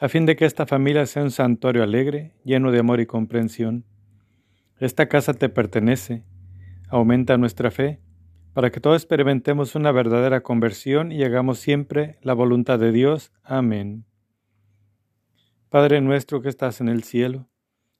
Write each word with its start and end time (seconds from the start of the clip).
a 0.00 0.08
fin 0.08 0.24
de 0.24 0.34
que 0.34 0.46
esta 0.46 0.64
familia 0.64 1.04
sea 1.04 1.22
un 1.22 1.30
santuario 1.30 1.82
alegre, 1.82 2.32
lleno 2.42 2.72
de 2.72 2.78
amor 2.78 3.00
y 3.00 3.06
comprensión. 3.06 3.84
Esta 4.78 5.10
casa 5.10 5.34
te 5.34 5.50
pertenece, 5.50 6.24
aumenta 6.88 7.36
nuestra 7.36 7.70
fe, 7.70 8.00
para 8.54 8.70
que 8.70 8.80
todos 8.80 8.96
experimentemos 8.96 9.74
una 9.74 9.92
verdadera 9.92 10.42
conversión 10.42 11.12
y 11.12 11.22
hagamos 11.22 11.58
siempre 11.58 12.18
la 12.22 12.32
voluntad 12.32 12.78
de 12.78 12.92
Dios. 12.92 13.30
Amén. 13.42 14.06
Padre 15.68 16.00
nuestro 16.00 16.40
que 16.40 16.48
estás 16.48 16.80
en 16.80 16.88
el 16.88 17.04
cielo, 17.04 17.50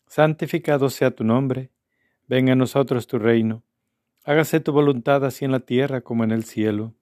santificado 0.07 0.89
sea 0.89 1.11
tu 1.11 1.23
nombre, 1.23 1.71
venga 2.27 2.55
a 2.55 2.57
nosotros 2.57 3.07
tu 3.07 3.19
reino, 3.19 3.63
hágase 4.25 4.61
tu 4.61 4.73
voluntad 4.73 5.23
así 5.27 5.45
en 5.45 5.53
la 5.53 5.61
tierra 5.61 6.01
como 6.01 6.25
en 6.25 6.31
el 6.31 6.45
cielo. 6.45 6.95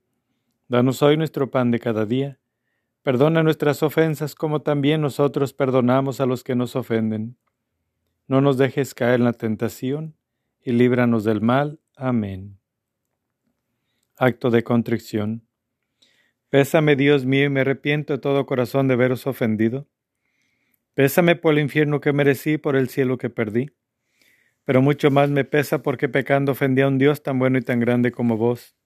Danos 0.67 1.03
hoy 1.03 1.17
nuestro 1.17 1.53
pan 1.53 1.70
de 1.70 1.78
cada 1.78 2.05
día 2.05 2.41
Perdona 3.02 3.43
nuestras 3.43 3.83
ofensas 3.83 4.34
como 4.34 4.62
también 4.62 5.01
nosotros 5.01 5.52
perdonamos 5.52 6.20
a 6.20 6.27
los 6.27 6.45
que 6.45 6.55
nos 6.55 6.77
ofenden. 6.77 7.37
No 8.27 8.41
nos 8.41 8.59
dejes 8.59 8.95
caer 8.95 9.20
en 9.20 9.25
la 9.25 9.33
tentación 9.33 10.17
y 10.62 10.72
líbranos 10.72 11.25
del 11.25 11.41
mal. 11.41 11.81
Amén. 11.97 12.59
Acto 14.17 14.50
de 14.50 14.64
contrición. 14.64 15.48
Pésame, 16.50 16.97
Dios 16.97 17.25
mío, 17.25 17.45
y 17.45 17.50
me 17.50 17.61
arrepiento 17.61 18.14
de 18.14 18.19
todo 18.19 18.47
corazón 18.47 18.89
de 18.89 18.97
veros 18.97 19.27
ofendido. 19.27 19.87
Pésame 20.94 21.37
por 21.37 21.55
el 21.55 21.61
infierno 21.61 22.00
que 22.00 22.12
merecí, 22.12 22.59
por 22.59 22.75
el 22.75 22.89
cielo 22.89 23.19
que 23.19 23.31
perdí. 23.31 23.70
Pero 24.65 24.83
mucho 24.83 25.11
más 25.11 25.31
me 25.31 25.44
pesa 25.44 25.83
porque 25.83 26.09
pecando 26.09 26.53
ofendí 26.53 26.83
a 26.83 26.89
un 26.89 26.98
Dios 26.98 27.22
tan 27.22 27.39
bueno 27.39 27.59
y 27.59 27.62
tan 27.62 27.81
grande 27.81 28.12
como 28.12 28.37
vos. 28.37 28.77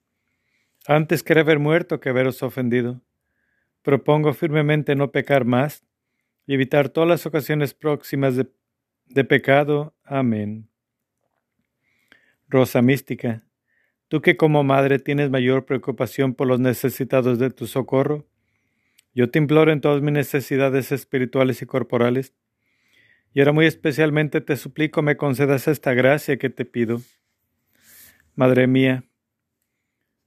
Antes 0.85 1.23
quería 1.23 1.43
haber 1.43 1.59
muerto 1.59 1.99
que 1.99 2.11
veros 2.11 2.43
ofendido. 2.43 3.01
Propongo 3.83 4.33
firmemente 4.33 4.95
no 4.95 5.11
pecar 5.11 5.43
más 5.43 5.83
y 6.47 6.53
evitar 6.53 6.89
todas 6.89 7.09
las 7.09 7.25
ocasiones 7.25 7.73
próximas 7.73 8.35
de, 8.37 9.23
pecado. 9.25 9.93
Amén. 10.03 10.69
Rosa 12.47 12.81
mística, 12.81 13.43
tú 14.07 14.21
que 14.21 14.37
como 14.37 14.63
madre 14.63 14.99
tienes 14.99 15.29
mayor 15.29 15.65
preocupación 15.65 16.33
por 16.33 16.47
los 16.47 16.59
necesitados 16.59 17.39
de 17.39 17.49
tu 17.49 17.67
socorro, 17.67 18.25
yo 19.13 19.29
te 19.29 19.39
imploro 19.39 19.71
en 19.71 19.81
todas 19.81 20.01
mis 20.01 20.13
necesidades 20.13 20.91
espirituales 20.91 21.61
y 21.61 21.65
corporales, 21.65 22.33
y 23.33 23.39
ahora 23.39 23.51
muy 23.51 23.65
especialmente 23.65 24.41
te 24.41 24.55
suplico 24.55 25.01
me 25.01 25.17
concedas 25.17 25.67
esta 25.67 25.93
gracia 25.93 26.37
que 26.37 26.49
te 26.49 26.65
pido. 26.65 27.01
Madre 28.35 28.67
mía, 28.67 29.03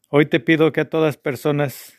hoy 0.09 0.27
te 0.27 0.41
pido 0.41 0.73
que 0.73 0.83
a 0.83 0.91
todas 0.91 1.17
personas 1.17 1.97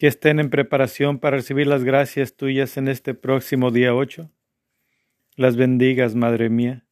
que 0.00 0.06
estén 0.06 0.40
en 0.40 0.48
preparación 0.48 1.18
para 1.18 1.36
recibir 1.36 1.66
las 1.66 1.84
gracias 1.84 2.34
tuyas 2.34 2.78
en 2.78 2.88
este 2.88 3.12
próximo 3.12 3.70
día 3.70 3.94
8. 3.94 4.30
Las 5.36 5.58
bendigas, 5.58 6.14
Madre 6.14 6.48
mía, 6.48 6.86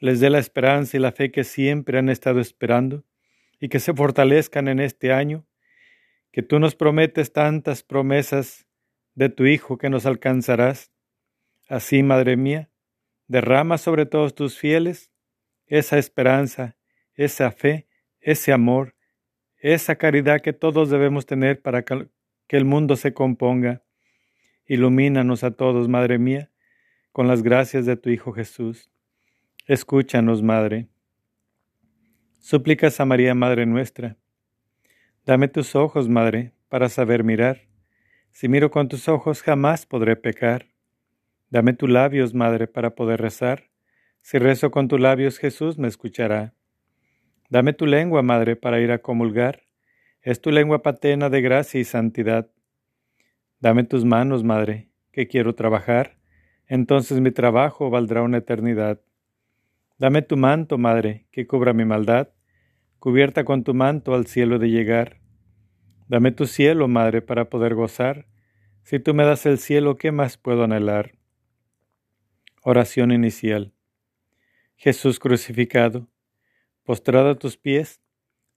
les 0.00 0.18
dé 0.18 0.28
la 0.28 0.40
esperanza 0.40 0.96
y 0.96 1.00
la 1.00 1.12
fe 1.12 1.30
que 1.30 1.44
siempre 1.44 1.98
han 2.00 2.08
estado 2.08 2.40
esperando 2.40 3.04
y 3.60 3.68
que 3.68 3.78
se 3.78 3.94
fortalezcan 3.94 4.66
en 4.66 4.80
este 4.80 5.12
año, 5.12 5.46
que 6.32 6.42
tú 6.42 6.58
nos 6.58 6.74
prometes 6.74 7.32
tantas 7.32 7.84
promesas 7.84 8.66
de 9.14 9.28
tu 9.28 9.46
Hijo 9.46 9.78
que 9.78 9.88
nos 9.88 10.04
alcanzarás. 10.04 10.90
Así, 11.68 12.02
Madre 12.02 12.36
mía, 12.36 12.70
derrama 13.28 13.78
sobre 13.78 14.04
todos 14.04 14.34
tus 14.34 14.58
fieles 14.58 15.12
esa 15.68 15.96
esperanza, 15.96 16.76
esa 17.14 17.52
fe, 17.52 17.86
ese 18.18 18.50
amor, 18.50 18.96
esa 19.58 19.94
caridad 19.94 20.40
que 20.40 20.52
todos 20.52 20.90
debemos 20.90 21.24
tener 21.24 21.62
para 21.62 21.84
que 22.52 22.58
el 22.58 22.66
mundo 22.66 22.96
se 22.96 23.14
componga. 23.14 23.82
Ilumínanos 24.66 25.42
a 25.42 25.52
todos, 25.52 25.88
Madre 25.88 26.18
mía, 26.18 26.50
con 27.10 27.26
las 27.26 27.42
gracias 27.42 27.86
de 27.86 27.96
tu 27.96 28.10
Hijo 28.10 28.34
Jesús. 28.34 28.90
Escúchanos, 29.66 30.42
Madre. 30.42 30.90
Súplicas 32.40 33.00
a 33.00 33.06
María, 33.06 33.34
Madre 33.34 33.64
nuestra. 33.64 34.18
Dame 35.24 35.48
tus 35.48 35.74
ojos, 35.74 36.10
Madre, 36.10 36.52
para 36.68 36.90
saber 36.90 37.24
mirar. 37.24 37.62
Si 38.32 38.48
miro 38.48 38.70
con 38.70 38.86
tus 38.86 39.08
ojos 39.08 39.40
jamás 39.40 39.86
podré 39.86 40.16
pecar. 40.16 40.66
Dame 41.48 41.72
tus 41.72 41.88
labios, 41.88 42.34
Madre, 42.34 42.66
para 42.66 42.94
poder 42.94 43.22
rezar. 43.22 43.70
Si 44.20 44.36
rezo 44.36 44.70
con 44.70 44.88
tus 44.88 45.00
labios, 45.00 45.38
Jesús 45.38 45.78
me 45.78 45.88
escuchará. 45.88 46.52
Dame 47.48 47.72
tu 47.72 47.86
lengua, 47.86 48.20
Madre, 48.20 48.56
para 48.56 48.78
ir 48.78 48.92
a 48.92 48.98
comulgar. 48.98 49.61
Es 50.22 50.40
tu 50.40 50.52
lengua 50.52 50.82
paterna 50.82 51.30
de 51.30 51.40
gracia 51.42 51.80
y 51.80 51.84
santidad. 51.84 52.48
Dame 53.58 53.82
tus 53.82 54.04
manos, 54.04 54.44
Madre, 54.44 54.88
que 55.10 55.26
quiero 55.26 55.56
trabajar, 55.56 56.16
entonces 56.68 57.20
mi 57.20 57.32
trabajo 57.32 57.90
valdrá 57.90 58.22
una 58.22 58.38
eternidad. 58.38 59.00
Dame 59.98 60.22
tu 60.22 60.36
manto, 60.36 60.78
Madre, 60.78 61.26
que 61.32 61.48
cubra 61.48 61.72
mi 61.72 61.84
maldad, 61.84 62.28
cubierta 63.00 63.44
con 63.44 63.64
tu 63.64 63.74
manto 63.74 64.14
al 64.14 64.26
cielo 64.26 64.60
de 64.60 64.70
llegar. 64.70 65.20
Dame 66.06 66.30
tu 66.30 66.46
cielo, 66.46 66.86
Madre, 66.86 67.20
para 67.20 67.50
poder 67.50 67.74
gozar. 67.74 68.26
Si 68.84 69.00
tú 69.00 69.14
me 69.14 69.24
das 69.24 69.44
el 69.44 69.58
cielo, 69.58 69.96
¿qué 69.96 70.12
más 70.12 70.36
puedo 70.36 70.62
anhelar? 70.62 71.18
Oración 72.62 73.10
inicial. 73.10 73.72
Jesús 74.76 75.18
crucificado, 75.18 76.08
postrado 76.84 77.30
a 77.30 77.38
tus 77.38 77.56
pies, 77.56 78.01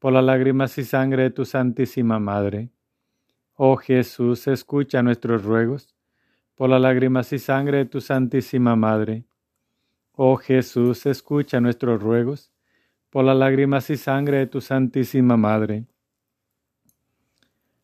por 0.00 0.14
las 0.14 0.24
lágrimas 0.24 0.76
y 0.78 0.84
sangre 0.84 1.24
de 1.24 1.30
tu 1.30 1.44
Santísima 1.44 2.18
Madre. 2.18 2.70
Oh 3.54 3.76
Jesús, 3.76 4.46
escucha 4.48 5.02
nuestros 5.02 5.44
ruegos, 5.44 5.94
por 6.54 6.70
las 6.70 6.80
lágrimas 6.80 7.32
y 7.34 7.38
sangre 7.38 7.78
de 7.78 7.84
tu 7.84 8.00
Santísima 8.00 8.74
Madre. 8.76 9.26
Oh 10.12 10.36
Jesús, 10.36 11.04
escucha 11.04 11.60
nuestros 11.60 12.02
ruegos, 12.02 12.50
por 13.10 13.26
las 13.26 13.36
lágrimas 13.36 13.90
y 13.90 13.98
sangre 13.98 14.38
de 14.38 14.46
tu 14.46 14.62
Santísima 14.62 15.36
Madre. 15.36 15.84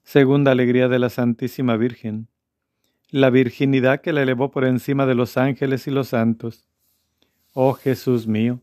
Segunda 0.03 0.53
alegría 0.53 0.89
de 0.89 0.99
la 0.99 1.11
Santísima 1.11 1.77
Virgen, 1.77 2.29
la 3.11 3.29
virginidad 3.29 4.01
que 4.01 4.15
la 4.15 4.23
elevó 4.23 4.51
por 4.51 4.65
encima 4.65 5.05
de 5.05 5.15
los 5.15 5.37
ángeles 5.37 5.87
y 5.87 5.91
los 5.91 6.09
santos. 6.09 6.67
Oh 7.53 7.75
Jesús 7.75 8.27
mío, 8.27 8.63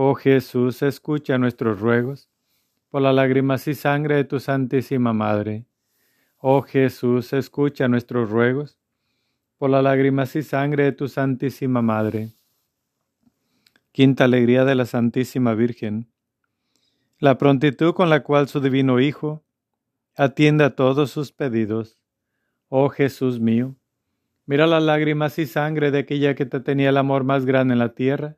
Oh 0.00 0.14
Jesús, 0.14 0.80
escucha 0.82 1.38
nuestros 1.38 1.80
ruegos 1.80 2.30
por 2.88 3.02
las 3.02 3.12
lágrimas 3.12 3.66
y 3.66 3.74
sangre 3.74 4.14
de 4.14 4.22
tu 4.22 4.38
Santísima 4.38 5.12
Madre. 5.12 5.66
Oh 6.36 6.62
Jesús, 6.62 7.32
escucha 7.32 7.88
nuestros 7.88 8.30
ruegos 8.30 8.78
por 9.56 9.70
las 9.70 9.82
lágrimas 9.82 10.36
y 10.36 10.44
sangre 10.44 10.84
de 10.84 10.92
tu 10.92 11.08
Santísima 11.08 11.82
Madre. 11.82 12.32
Quinta 13.90 14.22
alegría 14.22 14.64
de 14.64 14.76
la 14.76 14.86
Santísima 14.86 15.54
Virgen 15.54 16.08
la 17.18 17.36
prontitud 17.36 17.92
con 17.92 18.08
la 18.08 18.22
cual 18.22 18.46
su 18.46 18.60
divino 18.60 19.00
Hijo 19.00 19.42
atiende 20.14 20.62
a 20.62 20.76
todos 20.76 21.10
sus 21.10 21.32
pedidos. 21.32 21.98
Oh 22.68 22.88
Jesús 22.88 23.40
mío, 23.40 23.74
mira 24.46 24.68
las 24.68 24.84
lágrimas 24.84 25.40
y 25.40 25.46
sangre 25.46 25.90
de 25.90 25.98
aquella 25.98 26.36
que 26.36 26.46
te 26.46 26.60
tenía 26.60 26.90
el 26.90 26.98
amor 26.98 27.24
más 27.24 27.44
grande 27.44 27.72
en 27.72 27.80
la 27.80 27.96
tierra 27.96 28.37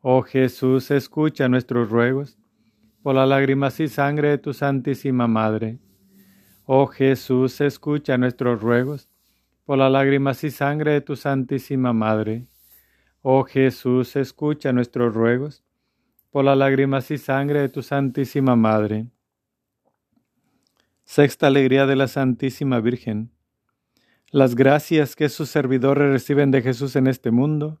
Oh 0.00 0.22
Jesús, 0.22 0.92
escucha 0.92 1.48
nuestros 1.48 1.90
ruegos 1.90 2.38
por 3.02 3.16
las 3.16 3.28
lágrimas 3.28 3.80
y 3.80 3.88
sangre 3.88 4.28
de 4.28 4.38
tu 4.38 4.54
Santísima 4.54 5.26
Madre. 5.26 5.80
Oh 6.66 6.86
Jesús, 6.86 7.60
escucha 7.60 8.16
nuestros 8.16 8.62
ruegos 8.62 9.08
por 9.64 9.76
las 9.76 9.90
lágrimas 9.90 10.44
y 10.44 10.52
sangre 10.52 10.92
de 10.92 11.00
tu 11.00 11.16
Santísima 11.16 11.92
Madre. 11.92 12.46
Oh 13.22 13.42
Jesús, 13.42 14.14
escucha 14.14 14.72
nuestros 14.72 15.12
ruegos 15.12 15.64
por 16.30 16.44
las 16.44 16.56
lágrimas 16.56 17.10
y 17.10 17.18
sangre 17.18 17.62
de 17.62 17.68
tu 17.68 17.82
Santísima 17.82 18.54
Madre. 18.54 19.08
Sexta 21.02 21.48
alegría 21.48 21.86
de 21.86 21.96
la 21.96 22.06
Santísima 22.06 22.78
Virgen. 22.78 23.32
Las 24.30 24.54
gracias 24.54 25.16
que 25.16 25.28
sus 25.28 25.48
servidores 25.48 26.12
reciben 26.12 26.52
de 26.52 26.62
Jesús 26.62 26.94
en 26.94 27.08
este 27.08 27.32
mundo 27.32 27.80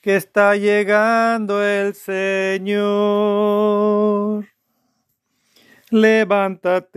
que 0.00 0.16
está 0.16 0.56
llegando 0.56 1.62
el 1.62 1.94
Señor. 1.94 2.80
Levántate, 5.90 6.96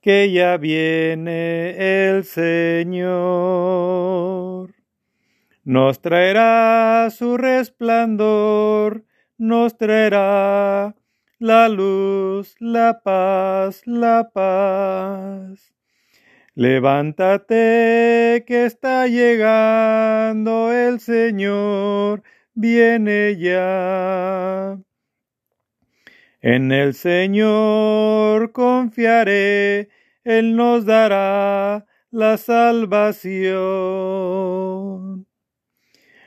que 0.00 0.32
ya 0.32 0.56
viene 0.56 2.08
el 2.08 2.24
Señor. 2.24 3.22
Nos 5.64 6.00
traerá 6.00 7.08
su 7.10 7.36
resplandor, 7.36 9.04
nos 9.38 9.76
traerá 9.76 10.96
la 11.38 11.68
luz, 11.68 12.56
la 12.58 13.00
paz, 13.04 13.82
la 13.86 14.30
paz. 14.32 15.71
Levántate 16.54 18.44
que 18.46 18.66
está 18.66 19.06
llegando 19.06 20.70
el 20.70 21.00
Señor, 21.00 22.22
viene 22.52 23.38
ya. 23.38 24.78
En 26.42 26.70
el 26.70 26.92
Señor 26.92 28.52
confiaré, 28.52 29.88
Él 30.24 30.54
nos 30.54 30.84
dará 30.84 31.86
la 32.10 32.36
salvación. 32.36 33.56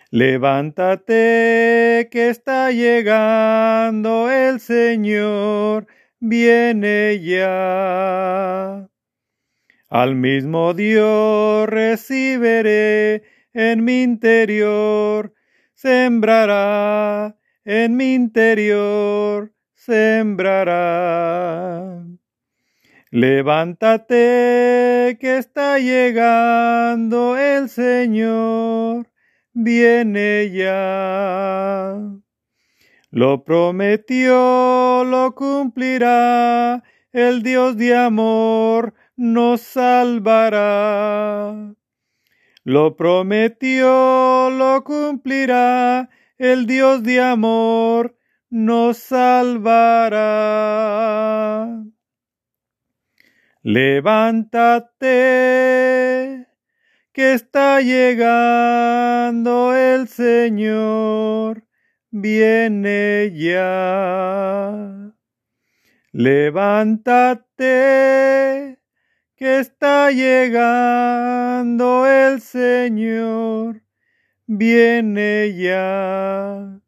Levántate 0.09 2.07
que 2.09 2.29
está 2.29 2.71
llegando 2.71 4.31
el 4.31 4.59
Señor, 4.59 5.85
viene 6.19 7.19
ya. 7.21 8.89
Al 9.89 10.15
mismo 10.15 10.73
Dios 10.73 11.69
recibiré 11.69 13.23
en 13.53 13.83
mi 13.83 14.03
interior, 14.03 15.33
sembrará 15.73 17.35
en 17.65 17.97
mi 17.97 18.13
interior, 18.13 19.51
sembrará. 19.73 21.25
Levántate 23.11 25.17
que 25.19 25.37
está 25.37 25.79
llegando 25.79 27.37
el 27.37 27.69
Señor, 27.69 29.09
viene 29.53 30.51
ya. 30.51 31.97
Lo 33.09 33.43
prometió, 33.43 35.03
lo 35.05 35.33
cumplirá, 35.33 36.83
el 37.13 37.41
Dios 37.41 37.77
de 37.77 37.95
amor, 37.95 38.93
nos 39.15 39.61
salvará. 39.61 40.55
Lo 42.63 42.95
prometió, 42.95 44.49
lo 44.49 44.83
cumplirá, 44.83 46.09
el 46.37 46.65
Dios 46.65 47.03
de 47.03 47.21
amor 47.21 48.17
nos 48.49 48.97
salvará. 48.97 50.15
Levántate, 53.61 55.05
que 57.11 57.33
está 57.33 57.81
llegando 57.81 59.75
el 59.75 60.07
Señor, 60.07 61.65
viene 62.11 63.31
ya. 63.35 65.13
Levántate, 66.11 67.65
que 69.35 69.59
está 69.59 70.11
llegando 70.11 72.07
el 72.07 72.39
Señor, 72.41 73.81
viene 74.47 75.53
ya. 75.57 76.79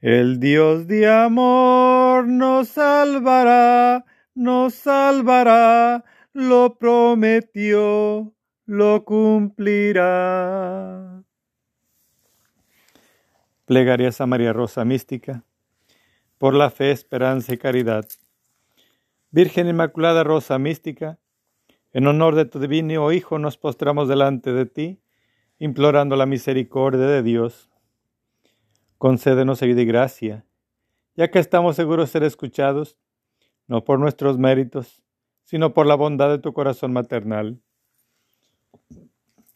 El 0.00 0.38
Dios 0.38 0.86
de 0.86 1.10
amor 1.10 2.28
nos 2.28 2.68
salvará, 2.68 4.04
nos 4.34 4.74
salvará, 4.74 6.04
lo 6.34 6.76
prometió, 6.78 8.34
lo 8.66 9.04
cumplirá. 9.04 10.44
Plegarias 13.64 14.20
a 14.20 14.26
María 14.26 14.52
Rosa 14.52 14.84
Mística, 14.84 15.42
por 16.36 16.52
la 16.54 16.68
fe, 16.70 16.90
esperanza 16.90 17.54
y 17.54 17.56
caridad. 17.56 18.04
Virgen 19.30 19.66
Inmaculada 19.68 20.22
Rosa 20.22 20.58
Mística, 20.58 21.18
en 21.96 22.06
honor 22.06 22.34
de 22.34 22.44
tu 22.44 22.60
divino 22.60 23.10
Hijo 23.10 23.38
nos 23.38 23.56
postramos 23.56 24.06
delante 24.06 24.52
de 24.52 24.66
ti, 24.66 25.00
implorando 25.58 26.14
la 26.14 26.26
misericordia 26.26 27.06
de 27.06 27.22
Dios. 27.22 27.70
Concédenos 28.98 29.62
vida 29.62 29.80
y 29.80 29.86
gracia, 29.86 30.44
ya 31.14 31.30
que 31.30 31.38
estamos 31.38 31.74
seguros 31.74 32.08
de 32.08 32.12
ser 32.12 32.22
escuchados, 32.24 32.98
no 33.66 33.82
por 33.82 33.98
nuestros 33.98 34.36
méritos, 34.36 35.02
sino 35.44 35.72
por 35.72 35.86
la 35.86 35.94
bondad 35.94 36.28
de 36.28 36.38
tu 36.38 36.52
corazón 36.52 36.92
maternal. 36.92 37.62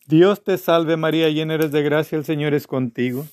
Dios 0.06 0.42
te 0.42 0.56
salve 0.56 0.96
María, 0.96 1.28
llena 1.28 1.52
eres 1.52 1.72
de 1.72 1.82
gracia, 1.82 2.16
el 2.16 2.24
Señor 2.24 2.54
es 2.54 2.66
contigo. 2.66 3.26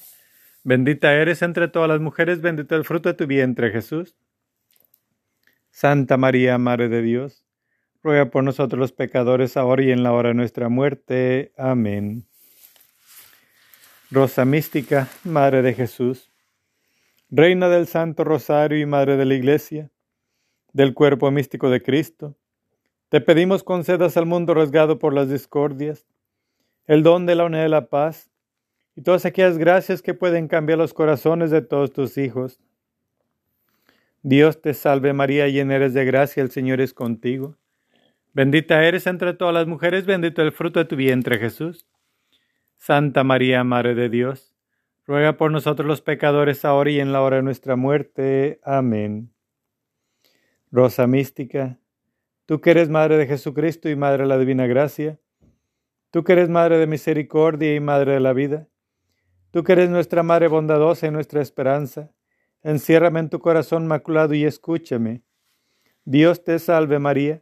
Bendita 0.65 1.13
eres 1.13 1.41
entre 1.43 1.69
todas 1.69 1.87
las 1.87 2.01
mujeres, 2.01 2.41
bendito 2.41 2.75
el 2.75 2.83
fruto 2.83 3.07
de 3.07 3.15
tu 3.15 3.25
vientre 3.25 3.71
Jesús. 3.71 4.17
Santa 5.71 6.17
María, 6.17 6.57
Madre 6.57 6.89
de 6.89 7.01
Dios, 7.01 7.46
ruega 8.07 8.29
por 8.29 8.41
nosotros 8.41 8.79
los 8.79 8.93
pecadores, 8.93 9.57
ahora 9.57 9.83
y 9.83 9.91
en 9.91 10.01
la 10.01 10.13
hora 10.13 10.29
de 10.29 10.35
nuestra 10.35 10.69
muerte. 10.69 11.51
Amén. 11.57 12.25
Rosa 14.09 14.45
mística, 14.45 15.09
Madre 15.25 15.61
de 15.61 15.73
Jesús, 15.73 16.31
Reina 17.29 17.67
del 17.67 17.85
Santo 17.85 18.23
Rosario 18.23 18.79
y 18.79 18.85
Madre 18.85 19.17
de 19.17 19.25
la 19.25 19.33
Iglesia, 19.33 19.91
del 20.71 20.93
cuerpo 20.93 21.29
místico 21.31 21.69
de 21.69 21.81
Cristo, 21.81 22.37
te 23.09 23.19
pedimos 23.19 23.61
concedas 23.61 24.15
al 24.15 24.25
mundo 24.25 24.53
rasgado 24.53 24.99
por 24.99 25.13
las 25.13 25.29
discordias, 25.29 26.05
el 26.85 27.03
don 27.03 27.25
de 27.25 27.35
la 27.35 27.43
unidad 27.43 27.63
de 27.63 27.69
la 27.69 27.89
paz 27.89 28.29
y 28.95 29.01
todas 29.01 29.25
aquellas 29.25 29.57
gracias 29.57 30.01
que 30.01 30.13
pueden 30.13 30.47
cambiar 30.47 30.77
los 30.77 30.93
corazones 30.93 31.51
de 31.51 31.61
todos 31.61 31.91
tus 31.91 32.17
hijos. 32.17 32.61
Dios 34.21 34.61
te 34.61 34.73
salve 34.73 35.11
María, 35.11 35.49
llena 35.49 35.75
eres 35.75 35.93
de 35.93 36.05
gracia, 36.05 36.41
el 36.41 36.51
Señor 36.51 36.79
es 36.79 36.93
contigo. 36.93 37.57
Bendita 38.37 38.83
eres 38.83 39.07
entre 39.07 39.33
todas 39.33 39.51
las 39.51 39.65
mujeres, 39.65 40.05
bendito 40.05 40.43
el 40.43 40.51
fruto 40.51 40.77
de 40.77 40.85
tu 40.85 40.95
vientre 40.95 41.39
Jesús. 41.39 41.87
Santa 42.75 43.23
María, 43.23 43.63
Madre 43.63 43.95
de 43.95 44.09
Dios, 44.09 44.55
ruega 45.07 45.37
por 45.37 45.49
nosotros 45.49 45.87
los 45.87 46.01
pecadores 46.01 46.63
ahora 46.63 46.91
y 46.91 46.99
en 46.99 47.11
la 47.11 47.23
hora 47.23 47.37
de 47.37 47.41
nuestra 47.41 47.75
muerte. 47.75 48.59
Amén. 48.63 49.33
Rosa 50.69 51.07
mística, 51.07 51.79
tú 52.45 52.61
que 52.61 52.69
eres 52.69 52.89
Madre 52.89 53.17
de 53.17 53.25
Jesucristo 53.25 53.89
y 53.89 53.95
Madre 53.95 54.21
de 54.21 54.29
la 54.29 54.37
Divina 54.37 54.67
Gracia, 54.67 55.19
tú 56.11 56.23
que 56.23 56.33
eres 56.33 56.47
Madre 56.47 56.77
de 56.77 56.85
Misericordia 56.85 57.73
y 57.73 57.79
Madre 57.79 58.13
de 58.13 58.19
la 58.19 58.33
vida, 58.33 58.67
tú 59.49 59.63
que 59.63 59.71
eres 59.71 59.89
nuestra 59.89 60.21
Madre 60.21 60.47
bondadosa 60.47 61.07
y 61.07 61.09
nuestra 61.09 61.41
esperanza, 61.41 62.11
enciérrame 62.61 63.19
en 63.19 63.29
tu 63.31 63.39
corazón 63.39 63.87
maculado 63.87 64.35
y 64.35 64.45
escúchame. 64.45 65.23
Dios 66.05 66.43
te 66.43 66.59
salve 66.59 66.99
María, 66.99 67.41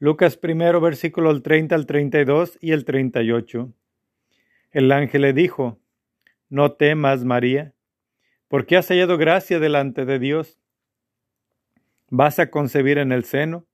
Lucas 0.00 0.36
primero, 0.36 0.80
versículo 0.80 1.40
30 1.40 1.74
al 1.74 1.86
32 1.86 2.58
y 2.60 2.72
el 2.72 2.84
38. 2.84 3.72
El 4.72 4.90
ángel 4.90 5.22
le 5.22 5.32
dijo, 5.32 5.78
No 6.48 6.72
temas, 6.72 7.24
María, 7.24 7.74
porque 8.48 8.76
has 8.76 8.88
hallado 8.88 9.16
gracia 9.18 9.60
delante 9.60 10.04
de 10.04 10.18
Dios. 10.18 10.58
Vas 12.08 12.38
a 12.40 12.50
concebir 12.50 12.98
en 12.98 13.12
el 13.12 13.24
seno 13.24 13.66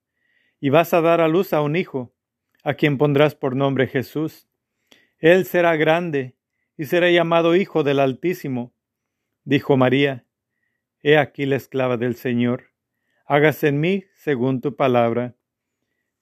y 0.60 0.68
vas 0.68 0.92
a 0.92 1.00
dar 1.00 1.22
a 1.22 1.28
luz 1.28 1.54
a 1.54 1.62
un 1.62 1.74
hijo, 1.74 2.14
a 2.62 2.74
quien 2.74 2.98
pondrás 2.98 3.34
por 3.34 3.56
nombre 3.56 3.86
Jesús. 3.86 4.46
Él 5.18 5.46
será 5.46 5.76
grande 5.76 6.36
y 6.76 6.84
será 6.84 7.10
llamado 7.10 7.56
Hijo 7.56 7.82
del 7.82 7.98
Altísimo. 7.98 8.74
Dijo 9.44 9.78
María, 9.78 10.26
He 11.02 11.16
aquí 11.16 11.46
la 11.46 11.56
esclava 11.56 11.96
del 11.96 12.14
Señor, 12.14 12.72
hágase 13.24 13.68
en 13.68 13.80
mí 13.80 14.04
según 14.14 14.60
tu 14.60 14.76
palabra. 14.76 15.34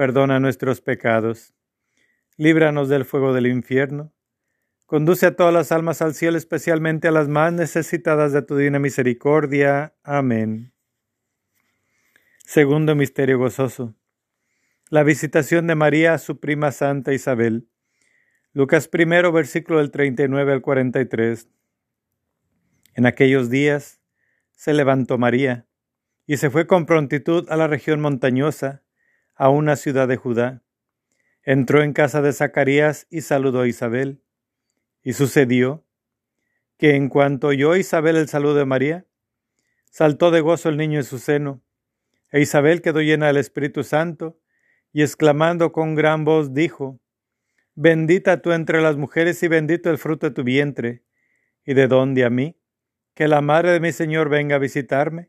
perdona 0.00 0.40
nuestros 0.40 0.80
pecados, 0.80 1.52
líbranos 2.38 2.88
del 2.88 3.04
fuego 3.04 3.34
del 3.34 3.46
infierno, 3.46 4.14
conduce 4.86 5.26
a 5.26 5.36
todas 5.36 5.52
las 5.52 5.72
almas 5.72 6.00
al 6.00 6.14
cielo, 6.14 6.38
especialmente 6.38 7.06
a 7.06 7.10
las 7.10 7.28
más 7.28 7.52
necesitadas 7.52 8.32
de 8.32 8.40
tu 8.40 8.56
divina 8.56 8.78
misericordia. 8.78 9.94
Amén. 10.02 10.72
Segundo 12.46 12.94
misterio 12.94 13.38
gozoso. 13.38 13.94
La 14.88 15.02
visitación 15.02 15.66
de 15.66 15.74
María 15.74 16.14
a 16.14 16.18
su 16.18 16.40
prima 16.40 16.72
Santa 16.72 17.12
Isabel. 17.12 17.68
Lucas 18.54 18.88
primero, 18.88 19.32
versículo 19.32 19.80
del 19.80 19.90
39 19.90 20.50
al 20.50 20.62
43. 20.62 21.46
En 22.94 23.04
aquellos 23.04 23.50
días 23.50 24.00
se 24.52 24.72
levantó 24.72 25.18
María 25.18 25.66
y 26.26 26.38
se 26.38 26.48
fue 26.48 26.66
con 26.66 26.86
prontitud 26.86 27.46
a 27.50 27.56
la 27.58 27.66
región 27.66 28.00
montañosa, 28.00 28.82
a 29.34 29.48
una 29.48 29.76
ciudad 29.76 30.08
de 30.08 30.16
Judá. 30.16 30.62
Entró 31.42 31.82
en 31.82 31.92
casa 31.92 32.22
de 32.22 32.32
Zacarías 32.32 33.06
y 33.10 33.22
saludó 33.22 33.62
a 33.62 33.68
Isabel. 33.68 34.22
Y 35.02 35.14
sucedió 35.14 35.84
que 36.76 36.96
en 36.96 37.08
cuanto 37.08 37.48
oyó 37.48 37.76
Isabel 37.76 38.16
el 38.16 38.28
saludo 38.28 38.54
de 38.54 38.64
María, 38.64 39.06
saltó 39.90 40.30
de 40.30 40.40
gozo 40.40 40.70
el 40.70 40.78
niño 40.78 40.98
en 40.98 41.04
su 41.04 41.18
seno, 41.18 41.62
e 42.30 42.40
Isabel 42.40 42.80
quedó 42.80 43.00
llena 43.02 43.26
del 43.26 43.36
Espíritu 43.36 43.82
Santo, 43.82 44.38
y 44.92 45.02
exclamando 45.02 45.72
con 45.72 45.94
gran 45.94 46.24
voz 46.24 46.54
dijo, 46.54 46.98
Bendita 47.74 48.40
tú 48.40 48.52
entre 48.52 48.80
las 48.80 48.96
mujeres 48.96 49.42
y 49.42 49.48
bendito 49.48 49.90
el 49.90 49.98
fruto 49.98 50.28
de 50.28 50.34
tu 50.34 50.42
vientre, 50.42 51.02
y 51.66 51.74
de 51.74 51.86
dónde 51.86 52.24
a 52.24 52.30
mí, 52.30 52.56
que 53.14 53.28
la 53.28 53.42
madre 53.42 53.72
de 53.72 53.80
mi 53.80 53.92
Señor 53.92 54.28
venga 54.28 54.56
a 54.56 54.58
visitarme. 54.58 55.28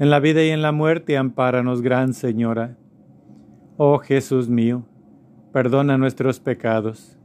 en 0.00 0.10
la 0.10 0.18
vida 0.18 0.42
y 0.42 0.48
en 0.48 0.62
la 0.62 0.72
muerte, 0.72 1.16
ampáranos, 1.16 1.82
Gran 1.82 2.14
Señora. 2.14 2.76
Oh 3.76 3.98
Jesús 3.98 4.48
mío, 4.48 4.86
perdona 5.52 5.98
nuestros 5.98 6.40
pecados, 6.40 7.18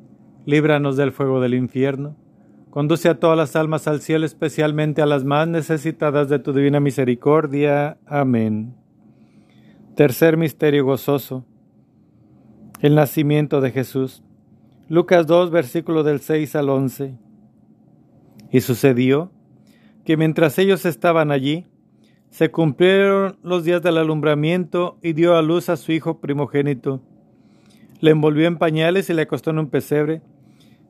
líbranos 0.46 0.98
del 0.98 1.12
fuego 1.12 1.42
del 1.42 1.54
infierno, 1.56 2.16
conduce 2.70 3.10
a 3.10 3.18
todas 3.18 3.38
las 3.38 3.56
almas 3.56 3.88
al 3.88 4.02
cielo, 4.02 4.26
especialmente 4.26 5.02
a 5.02 5.06
las 5.06 5.24
más 5.24 5.48
necesitadas 5.48 6.30
de 6.30 6.38
tu 6.38 6.54
divina 6.54 6.80
misericordia. 6.80 7.98
Amén. 8.06 8.76
Tercer 9.96 10.38
misterio 10.38 10.86
gozoso 10.86 11.46
el 12.82 12.94
nacimiento 12.94 13.62
de 13.62 13.72
Jesús. 13.72 14.22
Lucas 14.90 15.26
2, 15.28 15.50
versículo 15.50 16.04
del 16.04 16.20
6 16.20 16.56
al 16.56 16.70
11. 16.70 17.18
Y 18.52 18.62
sucedió 18.62 19.32
que 20.04 20.18
mientras 20.18 20.60
ellos 20.60 20.86
estaban 20.86 21.32
allí, 21.32 21.66
se 22.36 22.52
cumplieron 22.52 23.38
los 23.44 23.64
días 23.64 23.82
del 23.82 23.98
alumbramiento 23.98 24.98
y 25.02 25.14
dio 25.14 25.38
a 25.38 25.42
luz 25.42 25.70
a 25.70 25.78
su 25.78 25.94
hijo 25.94 26.20
primogénito. 26.20 27.00
Le 28.02 28.12
envolvió 28.12 28.46
en 28.46 28.58
pañales 28.58 29.10
y 29.10 29.14
le 29.14 29.22
acostó 29.22 29.52
en 29.52 29.60
un 29.60 29.70
pesebre, 29.70 30.22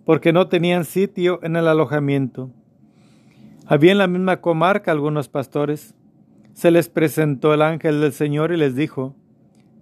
porque 0.06 0.34
no 0.34 0.48
tenían 0.48 0.86
sitio 0.86 1.40
en 1.44 1.56
el 1.56 1.68
alojamiento. 1.68 2.50
Había 3.68 3.92
en 3.92 4.00
la 4.00 4.08
misma 4.08 4.42
comarca 4.42 4.92
algunos 4.92 5.30
pastores. 5.30 5.94
Se 6.54 6.72
les 6.72 6.90
presentó 6.90 7.54
el 7.54 7.62
ángel 7.62 8.02
del 8.02 8.12
Señor 8.12 8.52
y 8.52 8.58
les 8.58 8.76
dijo, 8.76 9.16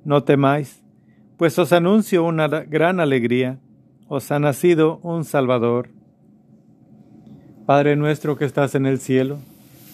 No 0.03 0.25
temáis 0.25 0.83
pues 1.37 1.57
os 1.59 1.71
anuncio 1.71 2.25
una 2.25 2.47
gran 2.47 2.99
alegría, 2.99 3.57
os 4.09 4.31
ha 4.31 4.39
nacido 4.39 4.99
un 5.01 5.23
Salvador. 5.23 5.89
Padre 7.65 7.95
nuestro 7.95 8.35
que 8.35 8.43
estás 8.43 8.75
en 8.75 8.85
el 8.85 8.99
cielo, 8.99 9.39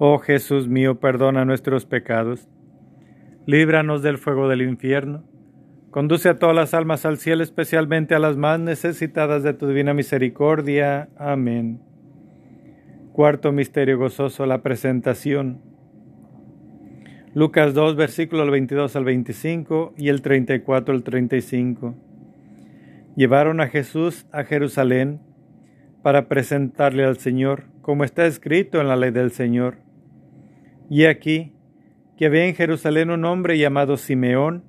Oh 0.00 0.20
Jesús 0.20 0.68
mío, 0.68 1.00
perdona 1.00 1.44
nuestros 1.44 1.84
pecados, 1.84 2.46
líbranos 3.46 4.00
del 4.00 4.16
fuego 4.18 4.48
del 4.48 4.62
infierno, 4.62 5.24
conduce 5.90 6.28
a 6.28 6.38
todas 6.38 6.54
las 6.54 6.72
almas 6.72 7.04
al 7.04 7.18
cielo, 7.18 7.42
especialmente 7.42 8.14
a 8.14 8.20
las 8.20 8.36
más 8.36 8.60
necesitadas 8.60 9.42
de 9.42 9.54
tu 9.54 9.66
divina 9.66 9.94
misericordia. 9.94 11.08
Amén. 11.16 11.80
Cuarto 13.12 13.50
misterio 13.50 13.98
gozoso, 13.98 14.46
la 14.46 14.62
presentación. 14.62 15.62
Lucas 17.34 17.74
2, 17.74 17.96
versículos 17.96 18.48
22 18.52 18.94
al 18.94 19.04
25 19.04 19.94
y 19.96 20.10
el 20.10 20.22
34 20.22 20.94
al 20.94 21.02
35. 21.02 21.96
Llevaron 23.16 23.60
a 23.60 23.66
Jesús 23.66 24.26
a 24.30 24.44
Jerusalén 24.44 25.18
para 26.04 26.28
presentarle 26.28 27.04
al 27.04 27.18
Señor, 27.18 27.64
como 27.82 28.04
está 28.04 28.26
escrito 28.26 28.80
en 28.80 28.86
la 28.86 28.94
ley 28.94 29.10
del 29.10 29.32
Señor. 29.32 29.87
Y 30.90 31.04
aquí, 31.04 31.52
que 32.16 32.26
había 32.26 32.46
en 32.46 32.54
Jerusalén 32.54 33.10
un 33.10 33.24
hombre 33.24 33.58
llamado 33.58 33.96
Simeón, 33.96 34.64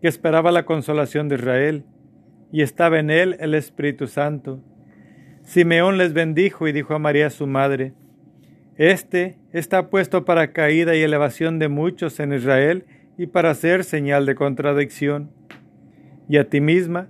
que 0.00 0.08
esperaba 0.08 0.50
la 0.50 0.64
consolación 0.64 1.28
de 1.28 1.36
Israel, 1.36 1.84
y 2.50 2.62
estaba 2.62 2.98
en 2.98 3.10
él 3.10 3.36
el 3.40 3.54
Espíritu 3.54 4.06
Santo. 4.08 4.60
Simeón 5.42 5.98
les 5.98 6.12
bendijo 6.12 6.68
y 6.68 6.72
dijo 6.72 6.94
a 6.94 6.98
María 6.98 7.30
su 7.30 7.46
madre, 7.46 7.94
Este 8.76 9.38
está 9.52 9.88
puesto 9.88 10.24
para 10.24 10.52
caída 10.52 10.94
y 10.94 11.02
elevación 11.02 11.58
de 11.58 11.68
muchos 11.68 12.20
en 12.20 12.32
Israel 12.32 12.84
y 13.16 13.26
para 13.26 13.54
ser 13.54 13.84
señal 13.84 14.26
de 14.26 14.34
contradicción. 14.34 15.30
Y 16.28 16.36
a 16.36 16.48
ti 16.48 16.60
misma, 16.60 17.08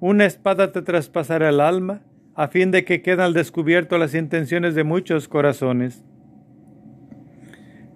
una 0.00 0.26
espada 0.26 0.72
te 0.72 0.82
traspasará 0.82 1.48
el 1.48 1.60
alma, 1.60 2.02
a 2.34 2.48
fin 2.48 2.70
de 2.70 2.84
que 2.84 3.00
queden 3.00 3.20
al 3.20 3.32
descubierto 3.32 3.96
las 3.96 4.14
intenciones 4.14 4.74
de 4.74 4.84
muchos 4.84 5.28
corazones. 5.28 6.04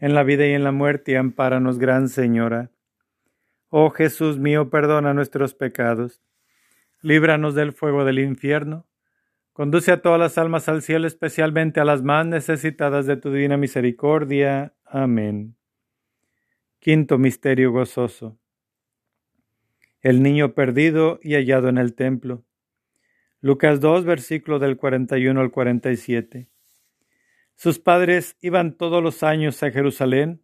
en 0.00 0.14
la 0.14 0.22
vida 0.24 0.46
y 0.46 0.52
en 0.52 0.64
la 0.64 0.72
muerte, 0.72 1.16
ampáranos, 1.16 1.78
Gran 1.78 2.08
Señora. 2.08 2.70
Oh 3.68 3.90
Jesús 3.90 4.38
mío, 4.38 4.70
perdona 4.70 5.14
nuestros 5.14 5.54
pecados, 5.54 6.20
líbranos 7.02 7.54
del 7.54 7.72
fuego 7.72 8.04
del 8.04 8.18
infierno, 8.18 8.88
conduce 9.52 9.92
a 9.92 10.02
todas 10.02 10.18
las 10.18 10.38
almas 10.38 10.68
al 10.68 10.82
cielo, 10.82 11.06
especialmente 11.06 11.80
a 11.80 11.84
las 11.84 12.02
más 12.02 12.26
necesitadas 12.26 13.06
de 13.06 13.16
tu 13.16 13.30
divina 13.30 13.56
misericordia. 13.56 14.74
Amén. 14.84 15.56
Quinto 16.80 17.18
misterio 17.18 17.70
gozoso. 17.70 18.38
El 20.00 20.22
niño 20.22 20.54
perdido 20.54 21.20
y 21.22 21.34
hallado 21.34 21.68
en 21.68 21.76
el 21.78 21.94
templo. 21.94 22.42
Lucas 23.42 23.80
2, 23.80 24.04
versículo 24.04 24.58
del 24.58 24.76
41 24.76 25.40
al 25.40 25.50
47. 25.50 26.49
Sus 27.62 27.78
padres 27.78 28.38
iban 28.40 28.72
todos 28.72 29.02
los 29.02 29.22
años 29.22 29.62
a 29.62 29.70
Jerusalén 29.70 30.42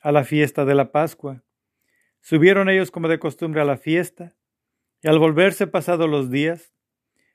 a 0.00 0.10
la 0.10 0.24
fiesta 0.24 0.64
de 0.64 0.74
la 0.74 0.90
Pascua. 0.90 1.44
Subieron 2.22 2.68
ellos 2.68 2.90
como 2.90 3.06
de 3.06 3.20
costumbre 3.20 3.60
a 3.60 3.64
la 3.64 3.76
fiesta, 3.76 4.34
y 5.00 5.06
al 5.06 5.20
volverse 5.20 5.68
pasados 5.68 6.10
los 6.10 6.28
días, 6.28 6.74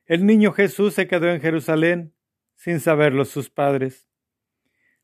el 0.06 0.26
niño 0.26 0.52
Jesús 0.52 0.96
se 0.96 1.08
quedó 1.08 1.30
en 1.30 1.40
Jerusalén 1.40 2.14
sin 2.56 2.82
saberlo 2.82 3.24
sus 3.24 3.50
padres. 3.50 4.06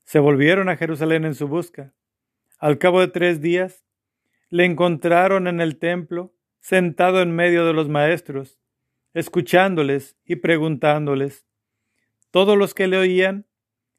Se 0.03 0.19
volvieron 0.19 0.67
a 0.67 0.75
Jerusalén 0.75 1.23
en 1.23 1.33
su 1.33 1.47
busca. 1.47 1.93
Al 2.57 2.79
cabo 2.79 2.99
de 2.99 3.07
tres 3.07 3.39
días, 3.39 3.85
le 4.49 4.65
encontraron 4.65 5.47
en 5.47 5.61
el 5.61 5.79
templo, 5.79 6.33
sentado 6.59 7.21
en 7.21 7.33
medio 7.33 7.65
de 7.65 7.71
los 7.71 7.87
maestros, 7.87 8.59
escuchándoles 9.13 10.17
y 10.25 10.35
preguntándoles. 10.35 11.47
Todos 12.29 12.57
los 12.57 12.73
que 12.73 12.87
le 12.87 12.97
oían 12.97 13.46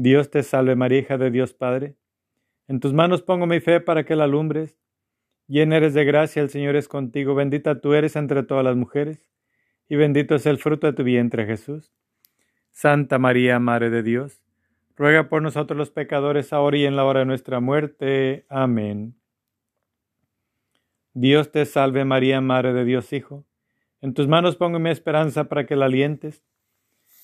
Dios 0.00 0.30
te 0.30 0.42
salve 0.42 0.76
María, 0.76 1.00
hija 1.00 1.18
de 1.18 1.30
Dios 1.30 1.52
Padre 1.52 1.96
en 2.68 2.80
tus 2.80 2.92
manos 2.92 3.22
pongo 3.22 3.46
mi 3.46 3.60
fe 3.60 3.80
para 3.80 4.04
que 4.04 4.14
la 4.14 4.24
alumbres. 4.24 4.76
Llena 5.46 5.78
eres 5.78 5.94
de 5.94 6.04
gracia, 6.04 6.42
el 6.42 6.50
Señor 6.50 6.76
es 6.76 6.86
contigo, 6.86 7.34
bendita 7.34 7.80
tú 7.80 7.94
eres 7.94 8.14
entre 8.14 8.42
todas 8.42 8.62
las 8.62 8.76
mujeres, 8.76 9.26
y 9.88 9.96
bendito 9.96 10.34
es 10.34 10.44
el 10.44 10.58
fruto 10.58 10.86
de 10.86 10.92
tu 10.92 11.02
vientre 11.02 11.46
Jesús. 11.46 11.94
Santa 12.70 13.18
María, 13.18 13.58
Madre 13.58 13.88
de 13.88 14.02
Dios, 14.02 14.42
ruega 14.96 15.30
por 15.30 15.40
nosotros 15.40 15.78
los 15.78 15.90
pecadores, 15.90 16.52
ahora 16.52 16.76
y 16.76 16.84
en 16.84 16.94
la 16.94 17.06
hora 17.06 17.20
de 17.20 17.26
nuestra 17.26 17.60
muerte. 17.60 18.44
Amén. 18.50 19.14
Dios 21.14 21.50
te 21.50 21.64
salve 21.64 22.04
María, 22.04 22.42
Madre 22.42 22.74
de 22.74 22.84
Dios 22.84 23.14
Hijo. 23.14 23.46
En 24.02 24.12
tus 24.12 24.28
manos 24.28 24.56
pongo 24.56 24.78
mi 24.78 24.90
esperanza 24.90 25.44
para 25.44 25.64
que 25.64 25.74
la 25.74 25.86
alientes. 25.86 26.44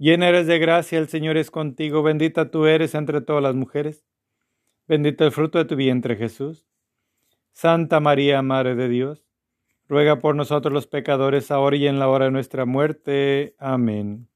Llena 0.00 0.30
eres 0.30 0.46
de 0.46 0.58
gracia, 0.58 0.98
el 0.98 1.08
Señor 1.08 1.36
es 1.36 1.50
contigo, 1.50 2.02
bendita 2.02 2.50
tú 2.50 2.64
eres 2.64 2.94
entre 2.94 3.20
todas 3.20 3.42
las 3.42 3.54
mujeres, 3.54 4.02
bendito 4.88 5.26
el 5.26 5.30
fruto 5.30 5.58
de 5.58 5.66
tu 5.66 5.76
vientre 5.76 6.16
Jesús. 6.16 6.64
Santa 7.52 8.00
María, 8.00 8.40
Madre 8.40 8.74
de 8.76 8.88
Dios, 8.88 9.26
ruega 9.88 10.18
por 10.18 10.34
nosotros 10.34 10.72
los 10.72 10.86
pecadores, 10.86 11.50
ahora 11.50 11.76
y 11.76 11.86
en 11.86 11.98
la 11.98 12.08
hora 12.08 12.24
de 12.24 12.30
nuestra 12.30 12.64
muerte. 12.64 13.54
Amén. 13.58 14.26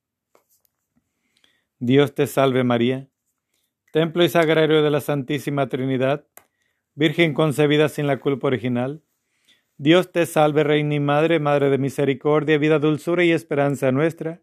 Dios 1.78 2.14
te 2.14 2.26
salve 2.26 2.62
María, 2.62 3.08
templo 3.90 4.22
y 4.22 4.28
sagrario 4.28 4.82
de 4.82 4.90
la 4.90 5.00
Santísima 5.00 5.70
Trinidad, 5.70 6.26
Virgen 6.94 7.32
concebida 7.32 7.88
sin 7.88 8.06
la 8.06 8.20
culpa 8.20 8.48
original. 8.48 9.02
Dios 9.78 10.12
te 10.12 10.26
salve, 10.26 10.62
Reina 10.62 10.94
y 10.94 11.00
Madre, 11.00 11.40
Madre 11.40 11.70
de 11.70 11.78
misericordia, 11.78 12.58
vida, 12.58 12.78
dulzura 12.78 13.24
y 13.24 13.32
esperanza 13.32 13.92
nuestra. 13.92 14.42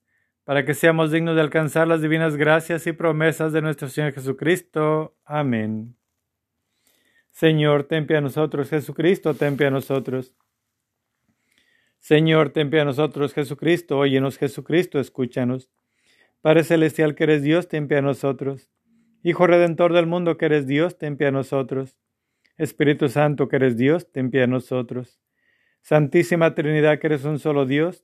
para 0.51 0.65
que 0.65 0.73
seamos 0.73 1.11
dignos 1.11 1.35
de 1.35 1.41
alcanzar 1.41 1.87
las 1.87 2.01
divinas 2.01 2.35
gracias 2.35 2.85
y 2.85 2.91
promesas 2.91 3.53
de 3.53 3.61
nuestro 3.61 3.87
Señor 3.87 4.11
Jesucristo. 4.11 5.15
Amén. 5.23 5.95
Señor, 7.29 7.85
ten 7.85 8.05
a 8.13 8.19
nosotros, 8.19 8.69
Jesucristo, 8.69 9.33
ten 9.33 9.55
a 9.63 9.69
nosotros. 9.69 10.33
Señor, 12.01 12.49
ten 12.49 12.75
a 12.75 12.83
nosotros, 12.83 13.33
Jesucristo, 13.33 13.97
óyenos, 13.97 14.37
Jesucristo, 14.37 14.99
escúchanos. 14.99 15.69
Padre 16.41 16.65
Celestial 16.65 17.15
que 17.15 17.23
eres 17.23 17.43
Dios, 17.43 17.69
ten 17.69 17.87
a 17.93 18.01
nosotros. 18.01 18.69
Hijo 19.23 19.47
Redentor 19.47 19.93
del 19.93 20.05
mundo 20.05 20.35
que 20.35 20.47
eres 20.47 20.67
Dios, 20.67 20.97
ten 20.97 21.17
a 21.23 21.31
nosotros. 21.31 21.97
Espíritu 22.57 23.07
Santo 23.07 23.47
que 23.47 23.55
eres 23.55 23.77
Dios, 23.77 24.11
ten 24.11 24.29
a 24.37 24.47
nosotros. 24.47 25.21
Santísima 25.81 26.55
Trinidad, 26.55 26.99
que 26.99 27.07
eres 27.07 27.23
un 27.23 27.39
solo 27.39 27.65
Dios, 27.65 28.03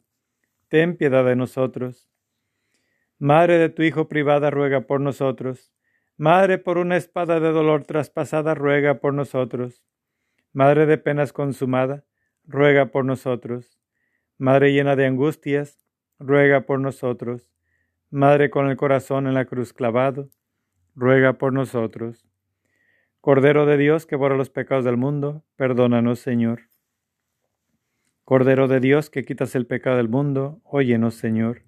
ten 0.70 0.96
piedad 0.96 1.26
de 1.26 1.36
nosotros. 1.36 2.08
Madre 3.20 3.58
de 3.58 3.70
tu 3.70 3.82
Hijo 3.82 4.08
privada, 4.08 4.52
ruega 4.52 4.82
por 4.82 5.02
nosotros. 5.02 5.72
Madre 6.18 6.60
por 6.60 6.78
una 6.78 6.98
espada 6.98 7.40
de 7.40 7.52
dolor 7.52 7.84
traspasada, 7.84 8.54
ruega 8.54 9.00
por 9.00 9.14
nosotros. 9.14 9.84
Madre 10.54 10.86
de 10.86 10.98
penas 10.98 11.34
consumada, 11.34 12.06
ruega 12.46 12.88
por 12.88 13.06
nosotros. 13.06 13.80
Madre 14.38 14.72
llena 14.72 14.96
de 14.96 15.08
angustias, 15.08 15.84
ruega 16.20 16.62
por 16.62 16.80
nosotros. 16.80 17.52
Madre 18.12 18.50
con 18.50 18.70
el 18.70 18.78
corazón 18.78 19.28
en 19.28 19.34
la 19.34 19.46
cruz 19.46 19.74
clavado, 19.74 20.30
ruega 20.96 21.34
por 21.34 21.54
nosotros. 21.54 22.26
Cordero 23.20 23.66
de 23.66 23.78
Dios 23.78 24.06
que 24.06 24.16
borra 24.16 24.38
los 24.38 24.50
pecados 24.50 24.86
del 24.86 24.98
mundo, 24.98 25.44
perdónanos, 25.56 26.20
Señor. 26.20 26.70
Cordero 28.24 28.68
de 28.68 28.80
Dios 28.80 29.10
que 29.10 29.26
quitas 29.26 29.56
el 29.56 29.66
pecado 29.66 29.98
del 29.98 30.08
mundo, 30.08 30.62
óyenos, 30.64 31.16
Señor. 31.16 31.67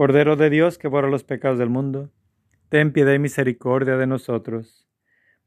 Cordero 0.00 0.34
de 0.34 0.48
Dios 0.48 0.78
que 0.78 0.88
borra 0.88 1.10
los 1.10 1.24
pecados 1.24 1.58
del 1.58 1.68
mundo, 1.68 2.10
ten 2.70 2.90
piedad 2.90 3.12
y 3.12 3.18
misericordia 3.18 3.98
de 3.98 4.06
nosotros. 4.06 4.88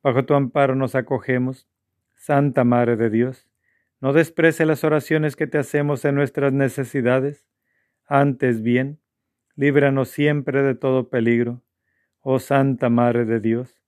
Bajo 0.04 0.26
tu 0.26 0.36
amparo 0.36 0.76
nos 0.76 0.94
acogemos, 0.94 1.68
Santa 2.14 2.64
Madre 2.64 2.96
de 2.96 3.10
Dios. 3.10 3.50
No 4.00 4.14
desprece 4.14 4.68
las 4.68 4.84
oraciones 4.84 5.36
que 5.36 5.48
te 5.48 5.58
hacemos 5.58 6.06
en 6.06 6.14
nuestras 6.14 6.54
necesidades. 6.54 7.48
Antes 8.06 8.62
bien, 8.62 9.00
líbranos 9.56 10.10
siempre 10.10 10.62
de 10.62 10.76
todo 10.76 11.10
peligro, 11.10 11.64
oh 12.22 12.38
Santa 12.38 12.90
Madre 12.90 13.26
de 13.26 13.40
Dios, 13.40 13.82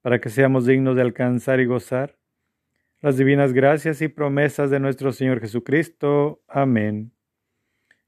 para 0.00 0.18
que 0.18 0.30
seamos 0.30 0.64
dignos 0.64 0.96
de 0.96 1.02
alcanzar 1.02 1.60
y 1.60 1.66
gozar 1.66 2.16
las 3.02 3.18
divinas 3.18 3.52
gracias 3.52 4.00
y 4.00 4.08
promesas 4.08 4.70
de 4.70 4.80
nuestro 4.80 5.12
Señor 5.12 5.40
Jesucristo. 5.40 6.42
Amén. 6.48 7.12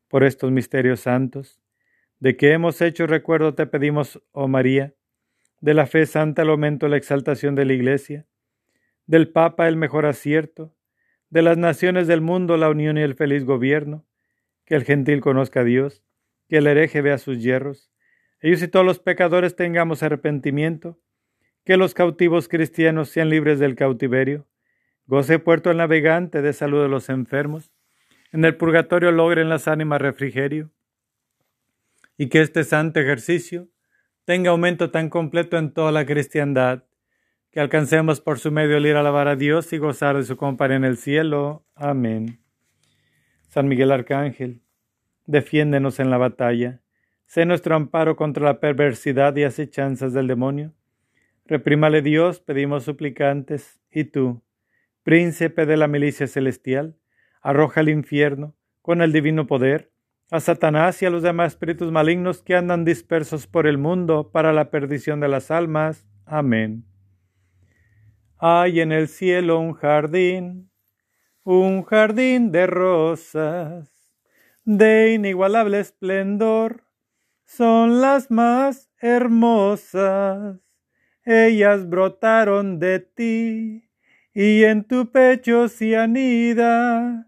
Por 0.08 0.24
estos 0.24 0.50
misterios 0.50 1.00
santos, 1.00 1.60
de 2.20 2.36
que 2.36 2.52
hemos 2.52 2.80
hecho 2.80 3.06
recuerdo 3.06 3.54
te 3.54 3.66
pedimos, 3.66 4.22
oh 4.32 4.48
María, 4.48 4.94
de 5.60 5.74
la 5.74 5.86
fe 5.86 6.06
santa 6.06 6.42
el 6.42 6.50
aumento 6.50 6.88
la 6.88 6.96
exaltación 6.96 7.54
de 7.54 7.64
la 7.64 7.72
Iglesia, 7.72 8.26
del 9.06 9.30
Papa 9.30 9.68
el 9.68 9.76
mejor 9.76 10.06
acierto, 10.06 10.74
de 11.30 11.42
las 11.42 11.58
naciones 11.58 12.06
del 12.06 12.20
mundo 12.20 12.56
la 12.56 12.70
unión 12.70 12.98
y 12.98 13.02
el 13.02 13.14
feliz 13.14 13.44
gobierno, 13.44 14.04
que 14.64 14.74
el 14.74 14.84
gentil 14.84 15.20
conozca 15.20 15.60
a 15.60 15.64
Dios, 15.64 16.02
que 16.48 16.58
el 16.58 16.66
hereje 16.66 17.02
vea 17.02 17.18
sus 17.18 17.42
hierros, 17.42 17.90
ellos 18.40 18.62
y 18.62 18.68
todos 18.68 18.86
los 18.86 19.00
pecadores 19.00 19.56
tengamos 19.56 20.02
arrepentimiento, 20.02 20.98
que 21.64 21.76
los 21.76 21.94
cautivos 21.94 22.48
cristianos 22.48 23.08
sean 23.08 23.28
libres 23.28 23.58
del 23.58 23.74
cautiverio, 23.74 24.46
Goce 25.08 25.38
puerto 25.38 25.70
el 25.70 25.78
navegante 25.78 26.42
de 26.42 26.52
salud 26.52 26.82
de 26.82 26.88
los 26.88 27.08
enfermos. 27.08 27.72
En 28.30 28.44
el 28.44 28.56
purgatorio 28.56 29.10
logren 29.10 29.48
las 29.48 29.66
ánimas 29.66 30.02
refrigerio. 30.02 30.70
Y 32.18 32.28
que 32.28 32.42
este 32.42 32.64
santo 32.64 33.00
ejercicio 33.00 33.68
tenga 34.26 34.50
aumento 34.50 34.90
tan 34.90 35.08
completo 35.08 35.56
en 35.56 35.72
toda 35.72 35.90
la 35.90 36.04
cristiandad, 36.04 36.84
que 37.50 37.60
alcancemos 37.60 38.20
por 38.20 38.38
su 38.38 38.52
medio 38.52 38.76
el 38.76 38.84
ir 38.84 38.96
a 38.96 39.00
alabar 39.00 39.28
a 39.28 39.36
Dios 39.36 39.72
y 39.72 39.78
gozar 39.78 40.16
de 40.16 40.24
su 40.24 40.36
compañía 40.36 40.76
en 40.76 40.84
el 40.84 40.98
cielo. 40.98 41.64
Amén. 41.74 42.40
San 43.48 43.68
Miguel 43.68 43.90
Arcángel, 43.90 44.60
defiéndenos 45.24 45.98
en 46.00 46.10
la 46.10 46.18
batalla. 46.18 46.82
Sé 47.24 47.46
nuestro 47.46 47.74
amparo 47.74 48.16
contra 48.16 48.44
la 48.44 48.60
perversidad 48.60 49.34
y 49.36 49.44
acechanzas 49.44 50.12
del 50.12 50.26
demonio. 50.26 50.74
Reprímale 51.46 52.02
Dios, 52.02 52.40
pedimos 52.40 52.84
suplicantes, 52.84 53.80
y 53.90 54.04
tú, 54.04 54.42
príncipe 55.02 55.64
de 55.64 55.78
la 55.78 55.88
milicia 55.88 56.26
celestial, 56.26 56.98
arroja 57.40 57.80
al 57.80 57.88
infierno, 57.88 58.54
con 58.82 59.00
el 59.00 59.12
divino 59.12 59.46
poder, 59.46 59.90
a 60.30 60.40
Satanás 60.40 61.00
y 61.02 61.06
a 61.06 61.10
los 61.10 61.22
demás 61.22 61.52
espíritus 61.52 61.90
malignos 61.90 62.42
que 62.42 62.54
andan 62.54 62.84
dispersos 62.84 63.46
por 63.46 63.66
el 63.66 63.78
mundo 63.78 64.30
para 64.30 64.52
la 64.52 64.70
perdición 64.70 65.20
de 65.20 65.28
las 65.28 65.50
almas. 65.50 66.06
Amén. 66.26 66.84
Hay 68.38 68.80
en 68.80 68.92
el 68.92 69.08
cielo 69.08 69.58
un 69.58 69.72
jardín, 69.72 70.70
un 71.44 71.82
jardín 71.82 72.52
de 72.52 72.66
rosas, 72.66 73.90
de 74.64 75.14
inigualable 75.14 75.80
esplendor, 75.80 76.84
son 77.44 78.02
las 78.02 78.30
más 78.30 78.90
hermosas, 79.00 80.60
ellas 81.24 81.88
brotaron 81.88 82.78
de 82.78 83.00
ti 83.00 83.90
y 84.34 84.64
en 84.64 84.84
tu 84.84 85.10
pecho 85.10 85.68
se 85.68 85.96
anida, 85.96 87.27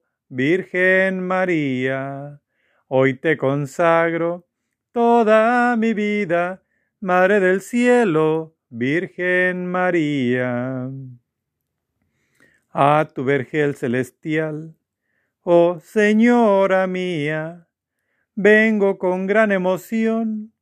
Virgen 0.33 1.19
María. 1.27 2.39
Hoy 2.87 3.15
te 3.15 3.35
consagro 3.35 4.47
toda 4.93 5.75
mi 5.75 5.93
vida, 5.93 6.63
Madre 7.01 7.41
del 7.41 7.59
Cielo, 7.59 8.55
Virgen 8.69 9.67
María. 9.67 10.89
A 12.69 13.09
tu 13.13 13.25
vergel 13.25 13.75
celestial, 13.75 14.73
oh 15.41 15.81
Señora 15.81 16.87
mía, 16.87 17.67
vengo 18.33 18.97
con 18.97 19.27
gran 19.27 19.51
emoción, 19.51 20.53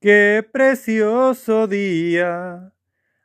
qué 0.00 0.42
precioso 0.50 1.66
día 1.66 2.72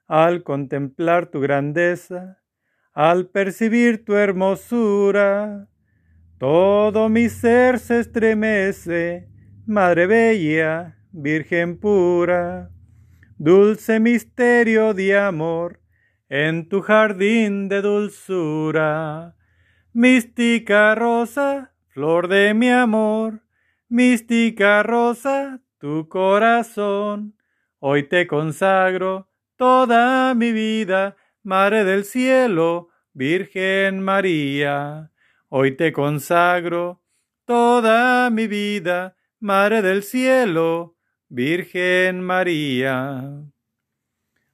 al 0.06 0.44
contemplar 0.44 1.28
tu 1.28 1.40
grandeza, 1.40 2.42
al 2.92 3.30
percibir 3.30 4.04
tu 4.04 4.16
hermosura. 4.16 5.70
Todo 6.40 7.10
mi 7.10 7.30
ser 7.30 7.80
se 7.80 8.00
estremece, 8.00 9.28
Madre 9.66 10.06
Bella, 10.06 10.96
Virgen 11.12 11.80
pura, 11.80 12.70
dulce 13.40 14.00
misterio 14.00 14.94
de 14.94 15.18
amor, 15.18 15.82
en 16.30 16.70
tu 16.70 16.82
jardín 16.82 17.70
de 17.70 17.82
dulzura. 17.82 19.36
Mística 19.94 20.94
rosa, 20.94 21.74
flor 21.88 22.28
de 22.28 22.54
mi 22.54 22.70
amor, 22.70 23.42
mística 23.90 24.84
rosa, 24.84 25.62
tu 25.80 26.08
corazón, 26.08 27.36
hoy 27.80 28.04
te 28.04 28.28
consagro 28.28 29.28
toda 29.56 30.36
mi 30.36 30.52
vida, 30.52 31.18
Madre 31.42 31.84
del 31.84 32.06
Cielo, 32.06 32.90
Virgen 33.14 34.02
María. 34.04 35.10
Hoy 35.50 35.78
te 35.78 35.94
consagro 35.94 37.02
toda 37.46 38.30
mi 38.30 38.48
vida, 38.48 39.16
Madre 39.40 39.82
del 39.82 40.04
cielo, 40.04 40.98
Virgen 41.30 42.20
María. 42.20 43.46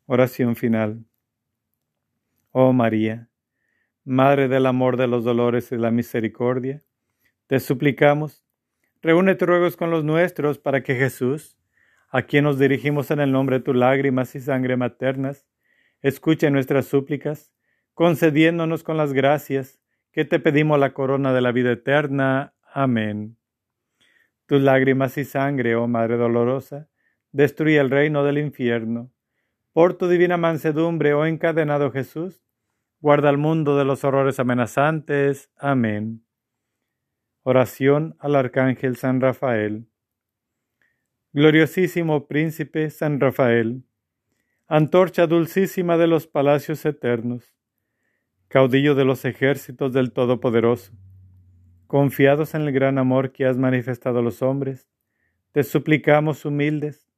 Oración 0.06 0.56
final. 0.56 1.04
Oh 2.52 2.74
María, 2.74 3.28
Madre 4.04 4.48
del 4.48 4.68
amor, 4.68 4.98
de 4.98 5.08
los 5.08 5.24
dolores 5.24 5.72
y 5.72 5.78
de 5.78 5.82
la 5.82 5.90
misericordia, 5.90 6.84
te 7.48 7.60
suplicamos, 7.60 8.46
reúne 9.02 9.34
tus 9.34 9.48
ruegos 9.48 9.76
con 9.76 9.90
los 9.90 10.04
nuestros 10.04 10.60
para 10.60 10.84
que 10.84 10.94
Jesús, 10.94 11.58
a 12.10 12.22
quien 12.22 12.44
nos 12.44 12.60
dirigimos 12.60 13.10
en 13.10 13.20
el 13.20 13.32
nombre 13.32 13.58
de 13.58 13.66
tus 13.66 13.76
lágrimas 13.76 14.36
y 14.36 14.42
sangre 14.42 14.78
maternas, 14.78 15.48
escuche 16.04 16.52
nuestras 16.52 16.86
súplicas, 16.86 17.52
concediéndonos 17.96 18.84
con 18.84 18.96
las 18.96 19.12
gracias 19.14 19.83
que 20.14 20.26
te 20.26 20.40
pedimos 20.40 20.80
la 20.80 20.94
corona 20.94 21.34
de 21.34 21.42
la 21.42 21.52
vida 21.52 21.72
eterna. 21.72 22.54
Amén. 22.72 23.36
Tus 24.46 24.62
lágrimas 24.62 25.18
y 25.18 25.26
sangre, 25.26 25.76
oh 25.76 25.88
Madre 25.88 26.18
dolorosa, 26.18 26.88
destruye 27.32 27.80
el 27.80 27.90
reino 27.90 28.24
del 28.24 28.38
infierno. 28.38 29.12
Por 29.74 29.96
tu 29.96 30.08
divina 30.08 30.38
mansedumbre, 30.38 31.16
oh 31.16 31.26
encadenado 31.26 31.92
Jesús, 31.92 32.46
guarda 33.00 33.30
al 33.30 33.40
mundo 33.40 33.76
de 33.76 33.86
los 33.86 34.04
horrores 34.04 34.40
amenazantes. 34.40 35.50
Amén. 35.58 36.24
Oración 37.42 38.16
al 38.20 38.36
Arcángel 38.36 38.96
San 38.96 39.20
Rafael. 39.20 39.88
Gloriosísimo 41.32 42.28
Príncipe 42.28 42.92
San 42.92 43.20
Rafael, 43.20 43.84
antorcha 44.68 45.26
dulcísima 45.26 45.98
de 45.98 46.06
los 46.06 46.28
palacios 46.28 46.86
eternos, 46.86 47.56
caudillo 48.54 48.94
de 48.94 49.04
los 49.04 49.26
ejércitos 49.26 49.94
del 49.94 50.12
Todopoderoso, 50.12 50.94
confiados 51.88 52.54
en 52.54 52.62
el 52.62 52.72
gran 52.72 53.00
amor 53.00 53.32
que 53.32 53.48
has 53.48 53.58
manifestado 53.58 54.20
a 54.20 54.22
los 54.22 54.44
hombres, 54.44 54.88
te 55.54 55.64
suplicamos 55.64 56.46
humildes, 56.46 57.10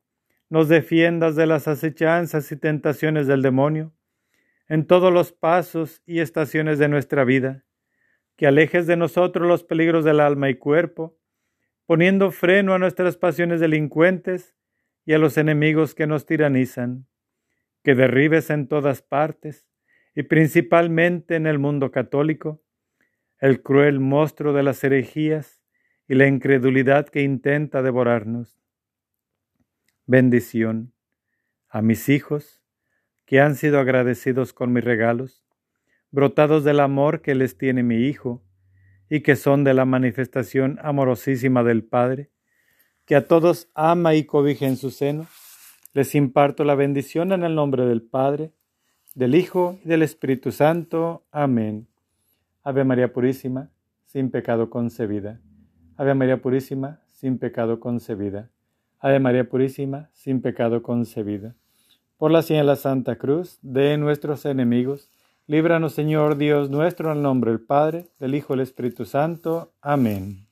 nos 0.50 0.70
defiendas 0.70 1.36
de 1.36 1.46
las 1.46 1.68
acechanzas 1.68 2.50
y 2.54 2.56
tentaciones 2.56 3.28
del 3.28 3.42
demonio 3.42 3.94
en 4.70 4.88
todos 4.88 5.12
los 5.12 5.34
pasos 5.34 6.02
y 6.06 6.22
estaciones 6.22 6.80
de 6.80 6.88
nuestra 6.88 7.26
vida, 7.26 7.66
que 8.38 8.48
alejes 8.48 8.88
de 8.88 8.96
nosotros 8.96 9.46
los 9.46 9.66
peligros 9.66 10.06
del 10.06 10.22
alma 10.22 10.50
y 10.50 10.56
cuerpo, 10.56 11.18
poniendo 11.86 12.32
freno 12.32 12.74
a 12.74 12.80
nuestras 12.80 13.18
pasiones 13.18 13.60
delincuentes 13.60 14.56
y 15.06 15.12
a 15.12 15.18
los 15.18 15.38
enemigos 15.38 15.96
que 15.96 16.08
nos 16.08 16.26
tiranizan, 16.26 17.08
que 17.84 17.94
derribes 17.94 18.50
en 18.52 18.70
todas 18.70 19.02
partes, 19.02 19.68
y 20.16 20.24
principalmente 20.24 21.36
en 21.36 21.46
el 21.46 21.60
mundo 21.60 21.92
católico, 21.92 22.64
el 23.40 23.62
cruel 23.62 24.00
monstruo 24.00 24.54
de 24.54 24.64
las 24.64 24.84
herejías 24.84 25.62
y 26.08 26.16
la 26.16 26.28
incredulidad 26.28 27.08
que 27.10 27.22
intenta 27.22 27.82
devorarnos. 27.82 28.58
Bendición 30.06 30.94
a 31.68 31.82
mis 31.82 32.08
hijos, 32.08 32.62
que 33.26 33.42
han 33.42 33.56
sido 33.56 33.80
agradecidos 33.80 34.54
con 34.54 34.72
mis 34.72 34.84
regalos, 34.84 35.44
brotados 36.12 36.64
del 36.64 36.80
amor 36.80 37.22
que 37.22 37.36
les 37.36 37.58
tiene 37.58 37.84
mi 37.84 38.08
Hijo, 38.08 38.44
y 39.10 39.22
que 39.22 39.36
son 39.36 39.64
de 39.64 39.74
la 39.74 39.86
manifestación 39.86 40.80
amorosísima 40.82 41.64
del 41.64 41.84
Padre, 41.84 42.32
que 43.06 43.16
a 43.16 43.28
todos 43.28 43.70
ama 43.76 44.16
y 44.16 44.24
cobija 44.24 44.66
en 44.66 44.78
su 44.78 44.90
seno, 44.90 45.28
les 45.94 46.16
imparto 46.16 46.64
la 46.64 46.76
bendición 46.76 47.32
en 47.32 47.44
el 47.44 47.56
nombre 47.56 47.86
del 47.86 48.02
Padre, 48.02 48.54
del 49.16 49.34
Hijo 49.34 49.80
y 49.84 49.88
del 49.88 50.04
Espíritu 50.04 50.52
Santo. 50.52 51.24
Amén. 51.32 51.88
Ave 52.64 52.84
María 52.84 53.12
Purísima, 53.12 53.70
sin 54.06 54.30
pecado 54.30 54.70
concebida. 54.70 55.40
Ave 55.98 56.14
María 56.14 56.42
Purísima, 56.42 57.00
sin 57.08 57.40
pecado 57.40 57.80
concebida. 57.80 58.50
Ave 59.00 59.20
María 59.20 59.50
Purísima, 59.50 60.10
sin 60.14 60.42
pecado 60.42 60.84
concebida. 60.84 61.56
Por 62.18 62.32
la 62.32 62.42
señal 62.42 62.66
de 62.66 62.72
la 62.74 62.76
Santa 62.76 63.18
Cruz, 63.18 63.60
de 63.62 63.98
nuestros 63.98 64.46
enemigos, 64.46 65.10
líbranos 65.48 65.94
Señor 65.94 66.38
Dios 66.38 66.70
nuestro, 66.70 67.12
en 67.12 67.18
el 67.18 67.24
nombre 67.24 67.52
del 67.52 67.62
Padre, 67.62 68.08
del 68.20 68.36
Hijo 68.36 68.54
y 68.54 68.58
del 68.58 68.64
Espíritu 68.64 69.06
Santo. 69.06 69.72
Amén. 69.82 70.45